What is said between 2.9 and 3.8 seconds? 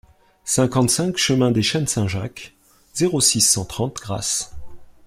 zéro six, cent